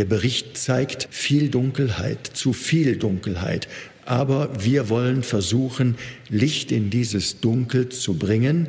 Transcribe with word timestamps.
Der 0.00 0.06
Bericht 0.06 0.56
zeigt 0.56 1.08
viel 1.10 1.48
Dunkelheit, 1.48 2.24
zu 2.24 2.52
viel 2.52 2.98
Dunkelheit. 2.98 3.66
Aber 4.06 4.48
wir 4.62 4.90
wollen 4.90 5.24
versuchen, 5.24 5.98
Licht 6.28 6.70
in 6.70 6.88
dieses 6.88 7.40
Dunkel 7.40 7.88
zu 7.88 8.16
bringen, 8.16 8.68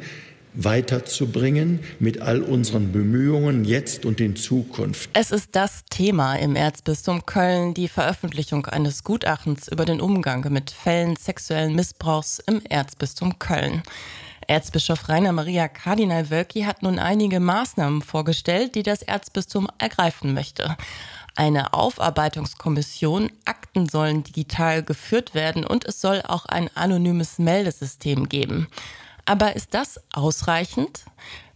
weiterzubringen 0.56 1.82
mit 2.00 2.20
all 2.20 2.42
unseren 2.42 2.92
Bemühungen 2.92 3.64
jetzt 3.64 4.08
und 4.08 4.20
in 4.20 4.36
Zukunft. 4.38 5.12
Es 5.14 5.30
ist 5.30 5.50
das 5.52 5.84
Thema 5.92 6.34
im 6.34 6.56
Erzbistum 6.56 7.24
Köln, 7.28 7.76
die 7.76 7.90
Veröffentlichung 7.90 8.66
eines 8.66 9.04
Gutachtens 9.04 9.68
über 9.68 9.86
den 9.86 10.02
Umgang 10.02 10.52
mit 10.52 10.72
Fällen 10.72 11.16
sexuellen 11.16 11.76
Missbrauchs 11.76 12.40
im 12.48 12.60
Erzbistum 12.68 13.38
Köln. 13.38 13.84
Erzbischof 14.50 15.08
Rainer 15.08 15.32
Maria 15.32 15.68
Kardinal 15.68 16.32
Wölki 16.32 16.64
hat 16.64 16.82
nun 16.82 16.98
einige 16.98 17.40
Maßnahmen 17.40 18.02
vorgestellt, 18.02 18.74
die 18.74 18.82
das 18.82 19.04
Erzbistum 19.04 19.68
ergreifen 19.78 20.34
möchte. 20.34 20.76
Eine 21.40 21.74
Aufarbeitungskommission, 21.74 23.32
Akten 23.46 23.88
sollen 23.88 24.26
digital 24.26 24.84
geführt 24.84 25.34
werden 25.34 25.64
und 25.64 25.86
es 25.86 26.02
soll 26.02 26.22
auch 26.28 26.46
ein 26.48 26.70
anonymes 26.76 27.40
Meldesystem 27.40 28.28
geben. 28.28 28.68
Aber 29.24 29.56
ist 29.56 29.74
das 29.74 30.02
ausreichend? 30.12 31.06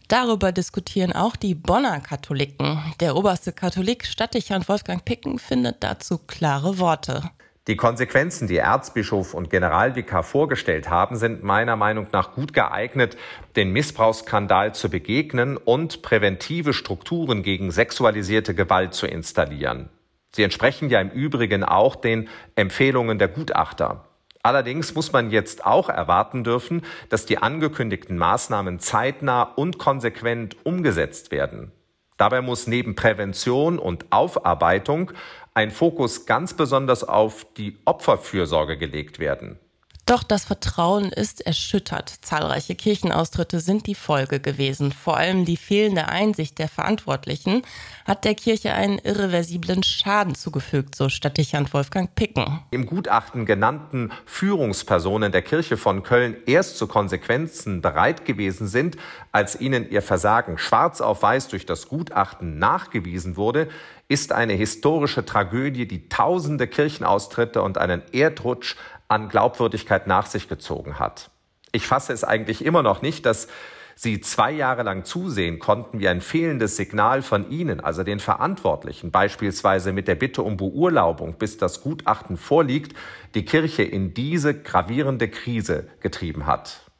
Darüber 0.07 0.53
diskutieren 0.53 1.11
auch 1.11 1.35
die 1.35 1.53
Bonner 1.53 1.99
Katholiken. 1.99 2.81
Der 3.01 3.17
oberste 3.17 3.51
Katholik 3.51 4.05
Stadtdechant 4.05 4.69
Wolfgang 4.69 5.03
Picken 5.03 5.37
findet 5.37 5.83
dazu 5.83 6.17
klare 6.17 6.79
Worte. 6.79 7.29
Die 7.67 7.77
Konsequenzen, 7.77 8.49
die 8.49 8.57
Erzbischof 8.57 9.33
und 9.33 9.49
Generalvikar 9.49 10.23
vorgestellt 10.23 10.89
haben, 10.89 11.15
sind 11.15 11.43
meiner 11.43 11.77
Meinung 11.77 12.07
nach 12.11 12.33
gut 12.33 12.51
geeignet, 12.51 13.15
den 13.55 13.71
Missbrauchsskandal 13.71 14.75
zu 14.75 14.89
begegnen 14.89 15.55
und 15.55 16.01
präventive 16.01 16.73
Strukturen 16.73 17.41
gegen 17.41 17.71
sexualisierte 17.71 18.53
Gewalt 18.53 18.93
zu 18.93 19.07
installieren. 19.07 19.87
Sie 20.35 20.43
entsprechen 20.43 20.89
ja 20.89 20.99
im 20.99 21.09
Übrigen 21.09 21.63
auch 21.63 21.95
den 21.95 22.27
Empfehlungen 22.55 23.17
der 23.17 23.29
Gutachter. 23.29 24.09
Allerdings 24.41 24.93
muss 24.93 25.13
man 25.13 25.31
jetzt 25.31 25.65
auch 25.65 25.87
erwarten 25.87 26.43
dürfen, 26.43 26.81
dass 27.07 27.25
die 27.25 27.37
angekündigten 27.37 28.17
Maßnahmen 28.17 28.79
zeitnah 28.79 29.43
und 29.43 29.77
konsequent 29.77 30.57
umgesetzt 30.65 31.31
werden. 31.31 31.71
Dabei 32.17 32.41
muss 32.41 32.67
neben 32.67 32.95
Prävention 32.95 33.79
und 33.79 34.05
Aufarbeitung 34.11 35.11
ein 35.53 35.71
Fokus 35.71 36.25
ganz 36.25 36.53
besonders 36.53 37.03
auf 37.03 37.45
die 37.57 37.77
Opferfürsorge 37.85 38.77
gelegt 38.77 39.19
werden. 39.19 39.59
Doch 40.05 40.23
das 40.23 40.43
Vertrauen 40.43 41.13
ist 41.13 41.45
erschüttert. 41.45 42.09
Zahlreiche 42.09 42.75
Kirchenaustritte 42.75 43.61
sind 43.61 43.87
die 43.87 43.95
Folge 43.95 44.41
gewesen. 44.41 44.91
Vor 44.91 45.15
allem 45.15 45.45
die 45.45 45.55
fehlende 45.55 46.09
Einsicht 46.09 46.59
der 46.59 46.67
Verantwortlichen 46.67 47.61
hat 48.03 48.25
der 48.25 48.35
Kirche 48.35 48.73
einen 48.73 48.97
irreversiblen 48.97 49.81
Schaden 49.81 50.35
zugefügt, 50.35 50.95
so 50.95 51.07
Stadtdechant 51.07 51.73
Wolfgang 51.73 52.13
Picken. 52.15 52.59
Im 52.71 52.85
Gutachten 52.85 53.45
genannten 53.45 54.11
Führungspersonen 54.25 55.31
der 55.31 55.41
Kirche 55.41 55.77
von 55.77 56.03
Köln 56.03 56.35
erst 56.47 56.77
zu 56.77 56.87
Konsequenzen 56.87 57.81
bereit 57.81 58.25
gewesen 58.25 58.67
sind, 58.67 58.97
als 59.31 59.59
ihnen 59.61 59.89
ihr 59.89 60.01
Versagen 60.01 60.57
schwarz 60.57 60.99
auf 60.99 61.21
weiß 61.21 61.47
durch 61.47 61.65
das 61.65 61.87
Gutachten 61.87 62.59
nachgewiesen 62.59 63.37
wurde, 63.37 63.69
ist 64.13 64.31
eine 64.31 64.53
historische 64.53 65.25
Tragödie, 65.25 65.87
die 65.87 66.07
tausende 66.07 66.67
Kirchenaustritte 66.67 67.63
und 67.63 67.79
einen 67.79 68.03
Erdrutsch 68.11 68.75
an 69.07 69.27
Glaubwürdigkeit 69.27 70.05
nach 70.05 70.27
sich 70.27 70.47
gezogen 70.47 70.99
hat. 70.99 71.31
Ich 71.71 71.87
fasse 71.87 72.13
es 72.13 72.23
eigentlich 72.23 72.63
immer 72.63 72.83
noch 72.83 73.01
nicht, 73.01 73.25
dass 73.25 73.47
Sie 73.95 74.21
zwei 74.21 74.51
Jahre 74.51 74.83
lang 74.83 75.03
zusehen 75.03 75.57
konnten, 75.57 75.99
wie 75.99 76.07
ein 76.07 76.21
fehlendes 76.21 76.77
Signal 76.77 77.23
von 77.23 77.49
Ihnen, 77.49 77.79
also 77.79 78.03
den 78.03 78.19
Verantwortlichen, 78.19 79.09
beispielsweise 79.09 79.93
mit 79.93 80.07
der 80.07 80.15
Bitte 80.15 80.43
um 80.43 80.57
Beurlaubung, 80.57 81.39
bis 81.39 81.57
das 81.57 81.81
Gutachten 81.81 82.37
vorliegt, 82.37 82.95
die 83.33 83.45
Kirche 83.45 83.81
in 83.81 84.13
diese 84.13 84.53
gravierende 84.53 85.27
Krise 85.27 85.87
getrieben 86.01 86.45
hat. 86.45 86.91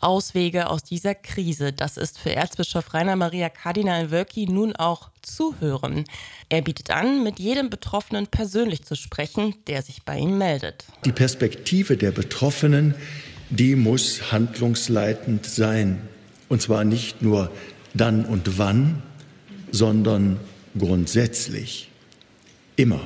Auswege 0.00 0.70
aus 0.70 0.82
dieser 0.82 1.14
Krise. 1.14 1.72
Das 1.72 1.96
ist 1.96 2.18
für 2.18 2.34
Erzbischof 2.34 2.94
Rainer 2.94 3.16
Maria 3.16 3.48
Kardinal 3.48 4.10
Wölki 4.10 4.46
nun 4.46 4.76
auch 4.76 5.10
zuhören. 5.22 6.04
Er 6.48 6.62
bietet 6.62 6.90
an, 6.90 7.22
mit 7.24 7.38
jedem 7.38 7.70
Betroffenen 7.70 8.26
persönlich 8.26 8.84
zu 8.84 8.94
sprechen, 8.94 9.54
der 9.66 9.82
sich 9.82 10.04
bei 10.04 10.18
ihm 10.18 10.38
meldet. 10.38 10.84
Die 11.04 11.12
Perspektive 11.12 11.96
der 11.96 12.12
Betroffenen, 12.12 12.94
die 13.50 13.74
muss 13.74 14.30
handlungsleitend 14.30 15.46
sein. 15.46 16.08
Und 16.48 16.62
zwar 16.62 16.84
nicht 16.84 17.22
nur 17.22 17.50
dann 17.94 18.24
und 18.24 18.58
wann, 18.58 19.02
sondern 19.72 20.38
grundsätzlich. 20.78 21.90
Immer. 22.76 23.00